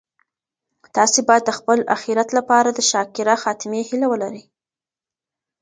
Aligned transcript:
تاسي 0.95 1.19
باید 1.27 1.43
د 1.47 1.51
خپل 1.59 1.79
اخیرت 1.97 2.29
لپاره 2.37 2.69
د 2.73 2.79
شاکره 2.91 3.35
خاتمې 3.43 3.81
هیله 3.89 4.07
ولرئ. 4.09 4.41